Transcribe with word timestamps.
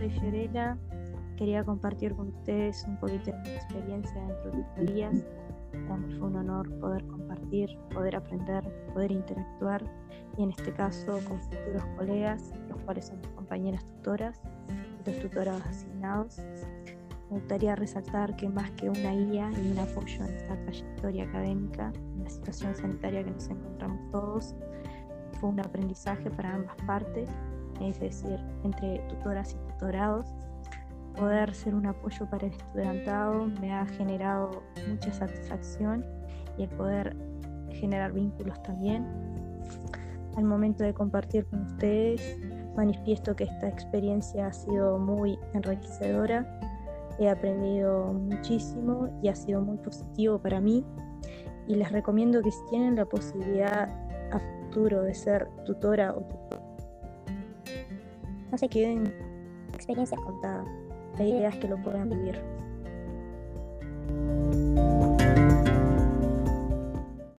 soy 0.00 0.10
Fiorella. 0.18 0.78
Quería 1.36 1.62
compartir 1.62 2.14
con 2.14 2.28
ustedes 2.28 2.84
un 2.88 2.96
poquito 2.96 3.32
de 3.32 3.38
mi 3.38 3.50
experiencia 3.50 4.20
dentro 4.26 4.50
de 4.50 4.62
tutorías. 4.62 5.24
Para 5.72 5.96
mí 5.98 6.14
fue 6.14 6.28
un 6.28 6.36
honor 6.36 6.70
poder 6.80 7.06
compartir, 7.06 7.68
poder 7.92 8.16
aprender, 8.16 8.64
poder 8.94 9.12
interactuar 9.12 9.84
y 10.38 10.42
en 10.42 10.50
este 10.50 10.72
caso 10.72 11.20
con 11.28 11.38
futuros 11.38 11.84
colegas, 11.98 12.50
los 12.68 12.78
cuales 12.82 13.06
son 13.08 13.18
mis 13.18 13.28
compañeras 13.28 13.84
tutoras 13.84 14.40
los 15.04 15.18
tutorados 15.18 15.62
asignados. 15.66 16.38
Me 17.30 17.38
gustaría 17.38 17.76
resaltar 17.76 18.36
que 18.36 18.48
más 18.48 18.70
que 18.72 18.88
una 18.88 19.12
guía 19.12 19.50
y 19.62 19.70
un 19.70 19.78
apoyo 19.78 20.24
en 20.24 20.34
esta 20.34 20.56
trayectoria 20.62 21.24
académica, 21.24 21.92
en 22.16 22.24
la 22.24 22.30
situación 22.30 22.74
sanitaria 22.74 23.22
que 23.22 23.30
nos 23.32 23.48
encontramos 23.48 24.10
todos, 24.10 24.54
fue 25.38 25.50
un 25.50 25.60
aprendizaje 25.60 26.30
para 26.30 26.54
ambas 26.54 26.76
partes, 26.86 27.28
es 27.80 28.00
decir, 28.00 28.38
entre 28.64 28.98
tutoras 29.08 29.52
y 29.52 29.72
tutorados. 29.72 30.26
Poder 31.16 31.54
ser 31.54 31.74
un 31.74 31.86
apoyo 31.86 32.28
para 32.30 32.46
el 32.46 32.52
estudiantado 32.52 33.46
me 33.60 33.72
ha 33.72 33.84
generado 33.86 34.62
mucha 34.88 35.12
satisfacción 35.12 36.04
y 36.56 36.62
el 36.64 36.68
poder 36.70 37.16
generar 37.70 38.12
vínculos 38.12 38.62
también. 38.62 39.06
Al 40.36 40.44
momento 40.44 40.84
de 40.84 40.94
compartir 40.94 41.46
con 41.46 41.62
ustedes, 41.62 42.38
manifiesto 42.76 43.34
que 43.34 43.44
esta 43.44 43.68
experiencia 43.68 44.46
ha 44.46 44.52
sido 44.52 44.98
muy 44.98 45.38
enriquecedora, 45.54 46.60
he 47.18 47.28
aprendido 47.28 48.12
muchísimo 48.12 49.08
y 49.22 49.28
ha 49.28 49.34
sido 49.34 49.60
muy 49.60 49.76
positivo 49.78 50.38
para 50.38 50.60
mí 50.60 50.84
y 51.70 51.76
les 51.76 51.92
recomiendo 51.92 52.42
que 52.42 52.50
si 52.50 52.58
tienen 52.68 52.96
la 52.96 53.04
posibilidad 53.04 53.88
a 54.32 54.38
futuro 54.38 55.02
de 55.02 55.14
ser 55.14 55.48
tutora 55.64 56.12
o 56.12 56.20
tutor, 56.22 56.49
no 58.50 58.58
se 58.58 58.68
queden 58.68 59.12
experiencias 59.74 60.20
contadas. 60.20 60.66
La 61.18 61.24
que 61.56 61.68
lo 61.68 61.76
puedan 61.82 62.08
vivir. 62.08 62.40